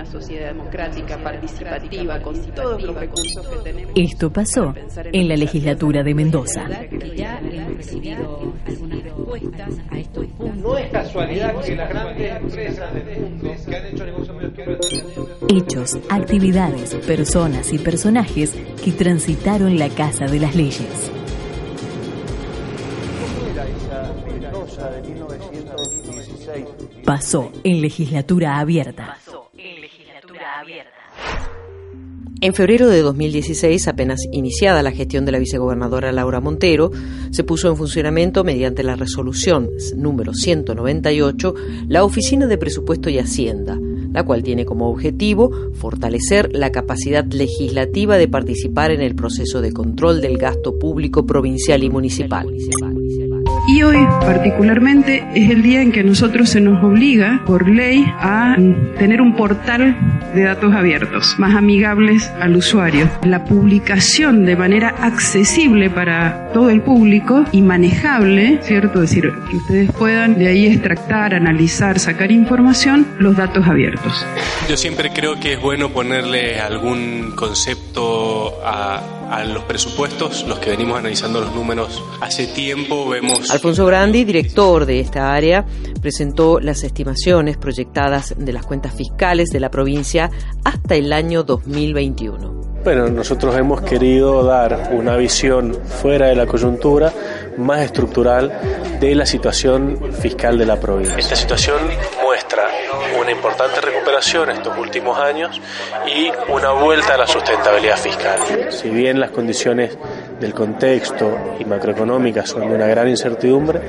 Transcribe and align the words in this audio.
una 0.00 0.10
sociedad 0.10 0.48
democrática, 0.48 1.18
participativa, 1.18 2.22
con 2.22 2.34
todos 2.54 2.82
los 2.82 2.96
recursos 2.96 3.46
que 3.46 3.56
tenemos. 3.56 3.92
Esto 3.94 4.32
pasó 4.32 4.74
en 5.12 5.28
la 5.28 5.36
legislatura 5.36 6.02
de 6.02 6.14
Mendoza. 6.14 6.66
Ya 7.14 7.38
hemos 7.38 7.76
recibido 7.76 8.54
algunas 8.66 9.02
respuestas 9.02 9.74
a 9.90 9.98
estos 9.98 10.26
puntos. 10.26 10.56
No 10.56 10.78
es 10.78 10.90
casualidad 10.90 11.60
que 11.60 11.76
las 11.76 11.88
grandes 11.90 12.36
empresas 12.36 12.94
del 12.94 13.20
mundo 13.20 13.50
que 13.68 13.76
han 13.76 13.86
hecho 13.86 14.06
negocios 14.06 14.36
muy 14.36 15.58
Hechos, 15.58 15.98
actividades, 16.08 16.94
personas 17.06 17.72
y 17.72 17.78
personajes 17.78 18.54
que 18.82 18.92
transitaron 18.92 19.78
la 19.78 19.88
casa 19.90 20.26
de 20.26 20.40
las 20.40 20.54
leyes. 20.54 21.10
Pasó 27.04 27.50
en 27.64 27.82
legislatura 27.82 28.58
abierta. 28.58 29.18
En 32.42 32.54
febrero 32.54 32.88
de 32.88 33.02
2016, 33.02 33.86
apenas 33.86 34.20
iniciada 34.32 34.82
la 34.82 34.92
gestión 34.92 35.26
de 35.26 35.32
la 35.32 35.38
vicegobernadora 35.38 36.10
Laura 36.10 36.40
Montero, 36.40 36.90
se 37.30 37.44
puso 37.44 37.68
en 37.68 37.76
funcionamiento 37.76 38.44
mediante 38.44 38.82
la 38.82 38.96
resolución 38.96 39.68
número 39.94 40.32
198 40.32 41.54
la 41.88 42.02
Oficina 42.02 42.46
de 42.46 42.56
Presupuesto 42.56 43.10
y 43.10 43.18
Hacienda, 43.18 43.78
la 44.12 44.24
cual 44.24 44.42
tiene 44.42 44.64
como 44.64 44.90
objetivo 44.90 45.50
fortalecer 45.74 46.50
la 46.54 46.72
capacidad 46.72 47.26
legislativa 47.26 48.16
de 48.16 48.28
participar 48.28 48.90
en 48.90 49.02
el 49.02 49.14
proceso 49.14 49.60
de 49.60 49.72
control 49.72 50.22
del 50.22 50.38
gasto 50.38 50.78
público 50.78 51.26
provincial 51.26 51.84
y 51.84 51.90
municipal. 51.90 52.48
Y 53.72 53.84
hoy 53.84 54.04
particularmente 54.22 55.24
es 55.32 55.48
el 55.48 55.62
día 55.62 55.80
en 55.80 55.92
que 55.92 56.00
a 56.00 56.02
nosotros 56.02 56.48
se 56.48 56.60
nos 56.60 56.82
obliga 56.82 57.40
por 57.46 57.68
ley 57.68 58.04
a 58.18 58.56
tener 58.98 59.20
un 59.20 59.36
portal 59.36 59.96
de 60.34 60.42
datos 60.42 60.74
abiertos, 60.74 61.36
más 61.38 61.54
amigables 61.54 62.32
al 62.40 62.56
usuario. 62.56 63.08
La 63.22 63.44
publicación 63.44 64.44
de 64.44 64.56
manera 64.56 64.88
accesible 65.00 65.88
para 65.88 66.50
todo 66.52 66.68
el 66.68 66.80
público 66.82 67.44
y 67.52 67.62
manejable, 67.62 68.58
¿cierto? 68.62 69.04
Es 69.04 69.10
decir, 69.10 69.32
que 69.48 69.56
ustedes 69.56 69.92
puedan 69.92 70.36
de 70.36 70.48
ahí 70.48 70.66
extractar, 70.66 71.32
analizar, 71.32 72.00
sacar 72.00 72.32
información, 72.32 73.06
los 73.20 73.36
datos 73.36 73.68
abiertos. 73.68 74.26
Yo 74.68 74.76
siempre 74.76 75.10
creo 75.10 75.38
que 75.38 75.52
es 75.52 75.60
bueno 75.60 75.90
ponerle 75.90 76.58
algún 76.58 77.34
concepto 77.36 78.60
a, 78.64 79.19
a 79.30 79.44
los 79.44 79.62
presupuestos, 79.62 80.44
los 80.48 80.58
que 80.58 80.70
venimos 80.70 80.98
analizando 80.98 81.40
los 81.40 81.54
números 81.54 82.02
hace 82.20 82.48
tiempo, 82.48 83.08
vemos... 83.08 83.50
Alfonso 83.50 83.86
Grandi, 83.86 84.24
director 84.24 84.84
de 84.86 84.98
esta 84.98 85.32
área, 85.32 85.64
presentó 86.02 86.58
las 86.58 86.82
estimaciones 86.82 87.56
proyectadas 87.56 88.34
de 88.36 88.52
las 88.52 88.66
cuentas 88.66 88.92
fiscales 88.92 89.50
de 89.50 89.60
la 89.60 89.70
provincia 89.70 90.30
hasta 90.64 90.96
el 90.96 91.12
año 91.12 91.44
2021. 91.44 92.60
Bueno, 92.82 93.08
nosotros 93.08 93.56
hemos 93.56 93.82
querido 93.82 94.42
dar 94.42 94.90
una 94.92 95.14
visión 95.16 95.74
fuera 95.74 96.28
de 96.28 96.34
la 96.34 96.46
coyuntura, 96.46 97.12
más 97.56 97.82
estructural, 97.82 98.50
de 98.98 99.14
la 99.14 99.26
situación 99.26 100.12
fiscal 100.18 100.58
de 100.58 100.66
la 100.66 100.80
provincia. 100.80 101.18
Esta 101.18 101.36
situación 101.36 101.76
una 103.30 103.36
importante 103.36 103.80
recuperación 103.80 104.50
estos 104.50 104.76
últimos 104.76 105.16
años 105.18 105.60
y 106.06 106.30
una 106.48 106.72
vuelta 106.72 107.14
a 107.14 107.18
la 107.18 107.26
sustentabilidad 107.28 107.96
fiscal. 107.96 108.72
Si 108.72 108.88
bien 108.88 109.20
las 109.20 109.30
condiciones 109.30 109.96
del 110.40 110.52
contexto 110.52 111.56
y 111.60 111.64
macroeconómicas 111.64 112.48
son 112.48 112.68
de 112.68 112.74
una 112.74 112.86
gran 112.86 113.08
incertidumbre, 113.08 113.80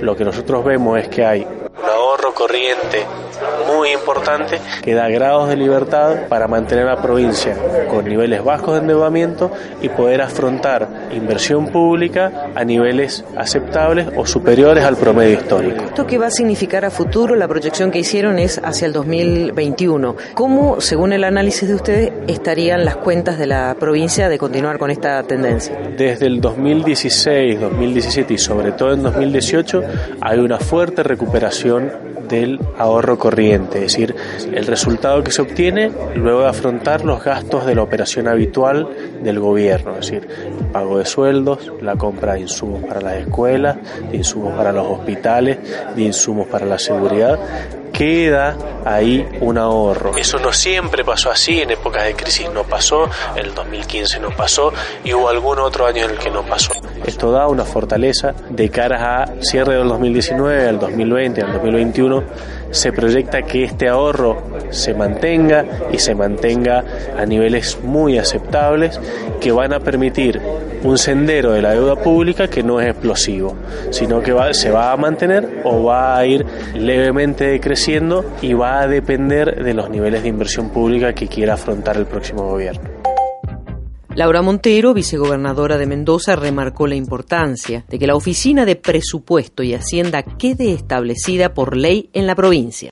lo 0.00 0.16
que 0.16 0.24
nosotros 0.24 0.64
vemos 0.64 0.98
es 0.98 1.08
que 1.08 1.24
hay 1.24 1.46
corriente 2.38 3.04
muy 3.66 3.90
importante 3.90 4.60
que 4.82 4.94
da 4.94 5.08
grados 5.08 5.48
de 5.48 5.56
libertad 5.56 6.28
para 6.28 6.46
mantener 6.46 6.86
a 6.86 6.94
la 6.94 7.02
provincia 7.02 7.56
con 7.90 8.04
niveles 8.04 8.44
bajos 8.44 8.74
de 8.74 8.80
endeudamiento 8.80 9.50
y 9.82 9.88
poder 9.88 10.22
afrontar 10.22 11.08
inversión 11.12 11.66
pública 11.66 12.50
a 12.54 12.64
niveles 12.64 13.24
aceptables 13.36 14.08
o 14.16 14.24
superiores 14.24 14.84
al 14.84 14.96
promedio 14.96 15.34
histórico. 15.34 15.84
¿Esto 15.84 16.06
qué 16.06 16.18
va 16.18 16.26
a 16.26 16.30
significar 16.30 16.84
a 16.84 16.90
futuro? 16.90 17.34
La 17.34 17.48
proyección 17.48 17.90
que 17.90 17.98
hicieron 17.98 18.38
es 18.38 18.60
hacia 18.62 18.86
el 18.86 18.92
2021. 18.92 20.16
¿Cómo, 20.34 20.80
según 20.80 21.12
el 21.12 21.24
análisis 21.24 21.68
de 21.68 21.74
ustedes, 21.74 22.12
estarían 22.28 22.84
las 22.84 22.96
cuentas 22.96 23.38
de 23.38 23.46
la 23.46 23.76
provincia 23.78 24.28
de 24.28 24.38
continuar 24.38 24.78
con 24.78 24.90
esta 24.90 25.22
tendencia? 25.24 25.76
Desde 25.96 26.26
el 26.26 26.40
2016, 26.40 27.60
2017 27.60 28.34
y 28.34 28.38
sobre 28.38 28.72
todo 28.72 28.92
en 28.92 29.02
2018 29.02 29.82
hay 30.20 30.38
una 30.38 30.58
fuerte 30.58 31.02
recuperación 31.02 32.17
del 32.28 32.60
ahorro 32.76 33.18
corriente, 33.18 33.78
es 33.78 33.92
decir, 33.92 34.14
el 34.52 34.66
resultado 34.66 35.22
que 35.22 35.30
se 35.30 35.42
obtiene 35.42 35.90
luego 36.14 36.42
de 36.42 36.48
afrontar 36.48 37.04
los 37.04 37.22
gastos 37.22 37.66
de 37.66 37.74
la 37.74 37.82
operación 37.82 38.28
habitual 38.28 38.88
del 39.22 39.40
gobierno, 39.40 39.92
es 39.98 40.10
decir, 40.10 40.28
el 40.60 40.66
pago 40.66 40.98
de 40.98 41.06
sueldos, 41.06 41.72
la 41.80 41.96
compra 41.96 42.34
de 42.34 42.40
insumos 42.40 42.82
para 42.84 43.00
las 43.00 43.14
escuelas, 43.14 43.76
de 44.10 44.16
insumos 44.16 44.54
para 44.54 44.72
los 44.72 44.86
hospitales, 44.86 45.58
de 45.94 46.02
insumos 46.02 46.46
para 46.46 46.66
la 46.66 46.78
seguridad, 46.78 47.38
queda 47.92 48.56
ahí 48.84 49.26
un 49.40 49.58
ahorro. 49.58 50.16
Eso 50.16 50.38
no 50.38 50.52
siempre 50.52 51.04
pasó 51.04 51.30
así, 51.30 51.60
en 51.60 51.70
épocas 51.70 52.04
de 52.04 52.14
crisis 52.14 52.48
no 52.52 52.64
pasó, 52.64 53.08
en 53.34 53.46
el 53.46 53.54
2015 53.54 54.20
no 54.20 54.30
pasó 54.30 54.72
y 55.04 55.14
hubo 55.14 55.28
algún 55.28 55.58
otro 55.58 55.86
año 55.86 56.04
en 56.04 56.10
el 56.12 56.18
que 56.18 56.30
no 56.30 56.42
pasó. 56.44 56.72
Esto 57.06 57.30
da 57.30 57.48
una 57.48 57.64
fortaleza 57.64 58.34
de 58.50 58.68
cara 58.68 59.22
a 59.22 59.26
cierre 59.40 59.76
del 59.76 59.88
2019, 59.88 60.68
al 60.68 60.78
2020, 60.78 61.42
al 61.42 61.52
2021. 61.54 62.24
Se 62.70 62.92
proyecta 62.92 63.42
que 63.42 63.64
este 63.64 63.88
ahorro 63.88 64.42
se 64.70 64.94
mantenga 64.94 65.64
y 65.92 65.98
se 65.98 66.14
mantenga 66.14 66.84
a 67.16 67.24
niveles 67.24 67.78
muy 67.82 68.18
aceptables 68.18 69.00
que 69.40 69.52
van 69.52 69.72
a 69.72 69.80
permitir 69.80 70.40
un 70.82 70.98
sendero 70.98 71.52
de 71.52 71.62
la 71.62 71.72
deuda 71.72 71.96
pública 71.96 72.48
que 72.48 72.62
no 72.62 72.80
es 72.80 72.88
explosivo, 72.88 73.56
sino 73.90 74.20
que 74.20 74.34
se 74.52 74.70
va 74.70 74.92
a 74.92 74.96
mantener 74.96 75.62
o 75.64 75.84
va 75.84 76.16
a 76.16 76.26
ir 76.26 76.44
levemente 76.74 77.44
decreciendo 77.44 78.24
y 78.42 78.52
va 78.52 78.80
a 78.80 78.86
depender 78.86 79.62
de 79.62 79.74
los 79.74 79.90
niveles 79.90 80.22
de 80.22 80.28
inversión 80.28 80.70
pública 80.70 81.14
que 81.14 81.26
quiera 81.26 81.54
afrontar 81.54 81.96
el 81.96 82.06
próximo 82.06 82.44
gobierno. 82.44 83.07
Laura 84.18 84.42
Montero, 84.42 84.94
vicegobernadora 84.94 85.78
de 85.78 85.86
Mendoza, 85.86 86.34
remarcó 86.34 86.88
la 86.88 86.96
importancia 86.96 87.84
de 87.88 88.00
que 88.00 88.06
la 88.08 88.16
Oficina 88.16 88.64
de 88.64 88.74
Presupuesto 88.74 89.62
y 89.62 89.74
Hacienda 89.74 90.24
quede 90.24 90.72
establecida 90.72 91.54
por 91.54 91.76
ley 91.76 92.10
en 92.14 92.26
la 92.26 92.34
provincia. 92.34 92.90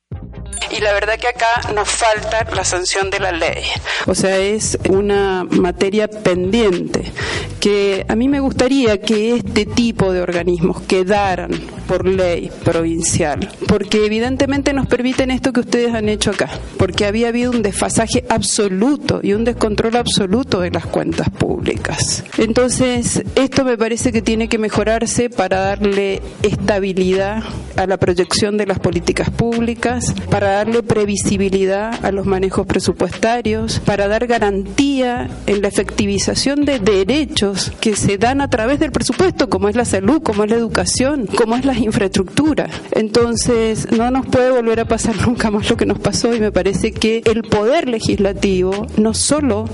Y 0.70 0.80
la 0.80 0.92
verdad 0.92 1.18
que 1.18 1.26
acá 1.26 1.72
nos 1.74 1.88
falta 1.88 2.46
la 2.54 2.62
sanción 2.62 3.10
de 3.10 3.18
la 3.18 3.32
ley. 3.32 3.64
O 4.06 4.14
sea, 4.14 4.38
es 4.38 4.78
una 4.88 5.42
materia 5.42 6.06
pendiente 6.06 7.10
que 7.58 8.06
a 8.08 8.14
mí 8.14 8.28
me 8.28 8.38
gustaría 8.38 9.00
que 9.00 9.34
este 9.34 9.66
tipo 9.66 10.12
de 10.12 10.20
organismos 10.20 10.80
quedaran 10.82 11.50
por 11.86 12.06
ley 12.06 12.50
provincial, 12.64 13.48
porque 13.66 14.04
evidentemente 14.04 14.72
nos 14.72 14.86
permiten 14.86 15.30
esto 15.30 15.52
que 15.52 15.60
ustedes 15.60 15.94
han 15.94 16.08
hecho 16.08 16.30
acá, 16.30 16.50
porque 16.78 17.06
había 17.06 17.28
habido 17.28 17.50
un 17.50 17.62
desfasaje 17.62 18.24
absoluto 18.28 19.20
y 19.22 19.32
un 19.32 19.44
descontrol 19.44 19.96
absoluto 19.96 20.60
de 20.60 20.70
las 20.70 20.86
cuentas 20.86 21.30
públicas. 21.30 22.24
Entonces, 22.38 23.22
esto 23.34 23.64
me 23.64 23.78
parece 23.78 24.12
que 24.12 24.22
tiene 24.22 24.48
que 24.48 24.58
mejorarse 24.58 25.30
para 25.30 25.60
darle 25.60 26.22
estabilidad 26.42 27.42
a 27.76 27.86
la 27.86 27.96
proyección 27.98 28.56
de 28.56 28.66
las 28.66 28.78
políticas 28.78 29.30
públicas, 29.30 30.14
para 30.30 30.52
darle 30.52 30.82
previsibilidad 30.82 32.04
a 32.04 32.10
los 32.12 32.26
manejos 32.26 32.66
presupuestarios, 32.66 33.80
para 33.80 34.08
dar 34.08 34.26
garantía 34.26 35.28
en 35.46 35.62
la 35.62 35.68
efectivización 35.68 36.64
de 36.64 36.78
derechos 36.78 37.72
que 37.80 37.96
se 37.96 38.18
dan 38.18 38.40
a 38.40 38.48
través 38.48 38.80
del 38.80 38.92
presupuesto, 38.92 39.48
como 39.48 39.68
es 39.68 39.76
la 39.76 39.84
salud, 39.84 40.22
como 40.22 40.44
es 40.44 40.50
la 40.50 40.56
educación, 40.56 41.26
como 41.26 41.56
es 41.56 41.64
la 41.64 41.74
las 41.76 41.84
infraestructuras. 41.84 42.70
Entonces, 42.92 43.90
no 43.92 44.10
nos 44.10 44.26
puede 44.26 44.50
volver 44.50 44.80
a 44.80 44.84
pasar 44.86 45.14
nunca 45.26 45.50
más 45.50 45.68
lo 45.68 45.76
que 45.76 45.86
nos 45.86 45.98
pasó 45.98 46.34
y 46.34 46.40
me 46.40 46.50
parece 46.50 46.92
que 46.92 47.22
el 47.24 47.42
poder 47.42 47.88
legislativo 47.88 48.86
no 48.96 49.14
solo 49.14 49.66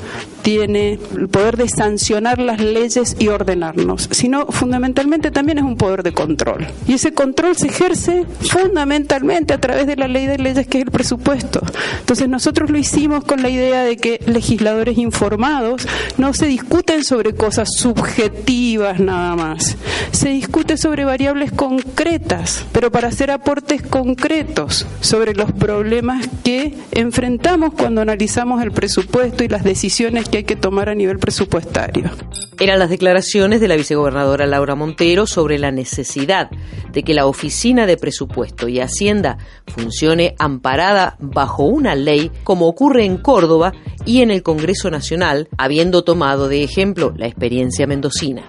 tiene 0.43 0.99
el 1.17 1.29
poder 1.29 1.57
de 1.57 1.69
sancionar 1.69 2.41
las 2.41 2.61
leyes 2.61 3.17
y 3.19 3.29
ordenarnos, 3.29 4.09
sino 4.11 4.47
fundamentalmente 4.47 5.31
también 5.31 5.59
es 5.59 5.65
un 5.65 5.77
poder 5.77 6.03
de 6.03 6.13
control. 6.13 6.67
Y 6.87 6.95
ese 6.95 7.15
control 7.15 7.57
se 7.57 7.69
ejerce 7.69 8.27
fundamentalmente 8.41 9.55
a 9.55 9.61
través 9.61 9.87
de 9.87 9.97
la 9.97 10.09
ley 10.09 10.27
de 10.27 10.39
leyes 10.39 10.67
que 10.67 10.79
es 10.79 10.85
el 10.85 10.91
presupuesto. 10.91 11.61
Entonces 12.01 12.29
nosotros 12.29 12.71
lo 12.71 12.79
hicimos 12.79 13.25
con 13.25 13.41
la 13.43 13.49
idea 13.49 13.85
de 13.85 13.97
que 13.97 14.21
legisladores 14.27 14.99
informados 14.99 15.87
no 16.19 16.35
se 16.35 16.47
discuten 16.47 17.05
sobre 17.05 17.35
cosas 17.35 17.69
subjetivas 17.77 18.99
nada 18.99 19.37
más, 19.37 19.77
se 20.11 20.31
discute 20.31 20.77
sobre 20.77 21.05
variables 21.05 21.53
concretas, 21.94 22.65
pero 22.73 22.91
para 22.91 23.09
hacer 23.09 23.31
aportes 23.31 23.83
concretos 23.83 24.87
sobre 25.00 25.35
los 25.35 25.53
problemas 25.53 26.27
que 26.43 26.75
enfrentamos 26.91 27.75
cuando 27.75 28.00
analizamos 28.00 28.62
el 28.62 28.73
presupuesto 28.73 29.44
y 29.44 29.49
las 29.49 29.62
decisiones 29.62 30.27
que 30.27 30.39
hay 30.39 30.44
que 30.44 30.56
tomar 30.56 30.89
a 30.89 30.94
nivel 30.94 31.19
presupuestario. 31.19 32.11
Eran 32.59 32.79
las 32.79 32.89
declaraciones 32.89 33.61
de 33.61 33.69
la 33.69 33.77
vicegobernadora 33.77 34.47
Laura 34.47 34.75
Montero 34.75 35.27
sobre 35.27 35.59
la 35.59 35.71
necesidad 35.71 36.50
de 36.93 37.03
que 37.03 37.12
la 37.12 37.27
Oficina 37.27 37.87
de 37.87 37.99
Presupuesto 37.99 38.69
y 38.69 38.81
Hacienda 38.81 39.37
funcione 39.67 40.35
amparada 40.39 41.17
bajo 41.21 41.65
una 41.65 41.94
ley 41.94 42.31
como 42.43 42.69
ocurre 42.69 43.05
en 43.05 43.19
Córdoba 43.19 43.73
y 44.06 44.23
en 44.23 44.31
el 44.31 44.43
Congreso 44.43 44.91
Nacional, 44.91 45.49
habiendo 45.59 46.05
tomado 46.05 46.49
de 46.49 46.65
ejemplo 46.65 47.12
la 47.17 47.27
experiencia 47.27 47.87
mendocina. 47.87 48.43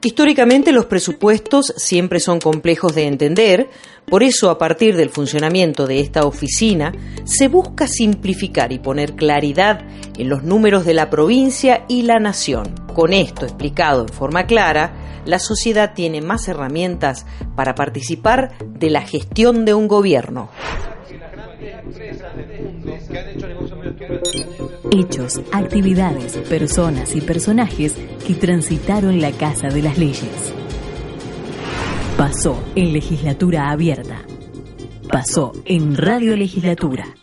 Históricamente 0.00 0.70
los 0.70 0.86
presupuestos 0.86 1.74
siempre 1.76 2.20
son 2.20 2.38
complejos 2.38 2.94
de 2.94 3.08
entender, 3.08 3.68
por 4.06 4.22
eso 4.22 4.48
a 4.48 4.56
partir 4.56 4.96
del 4.96 5.10
funcionamiento 5.10 5.88
de 5.88 5.98
esta 5.98 6.24
oficina 6.24 6.92
se 7.24 7.48
busca 7.48 7.88
simplificar 7.88 8.72
y 8.72 8.78
poner 8.78 9.16
claridad 9.16 9.84
en 10.16 10.28
los 10.28 10.44
números 10.44 10.84
de 10.84 10.94
la 10.94 11.10
provincia 11.10 11.84
y 11.88 12.02
la 12.02 12.20
nación. 12.20 12.76
Con 12.94 13.12
esto 13.12 13.44
explicado 13.44 14.02
en 14.02 14.08
forma 14.08 14.46
clara, 14.46 15.22
la 15.24 15.40
sociedad 15.40 15.94
tiene 15.94 16.20
más 16.20 16.46
herramientas 16.46 17.26
para 17.56 17.74
participar 17.74 18.56
de 18.64 18.90
la 18.90 19.02
gestión 19.02 19.64
de 19.64 19.74
un 19.74 19.88
gobierno. 19.88 20.48
Hechos, 24.90 25.42
actividades, 25.52 26.38
personas 26.48 27.14
y 27.14 27.20
personajes 27.20 27.94
que 28.26 28.34
transitaron 28.34 29.20
la 29.20 29.32
Casa 29.32 29.68
de 29.68 29.82
las 29.82 29.98
Leyes. 29.98 30.54
Pasó 32.16 32.62
en 32.74 32.94
legislatura 32.94 33.70
abierta. 33.70 34.22
Pasó 35.10 35.52
en 35.66 35.94
Radio 35.94 36.36
Legislatura. 36.36 37.17